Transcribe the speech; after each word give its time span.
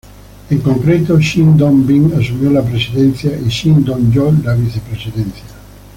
En 0.49 0.57
concreto, 0.61 1.19
Shin 1.21 1.55
Dong-bin 1.55 2.11
asumió 2.19 2.49
la 2.49 2.63
presidencia 2.65 3.37
y 3.39 3.47
Shin 3.49 3.83
Dong-joo 3.85 4.33
la 4.43 4.55
vicepresidencia. 4.55 5.43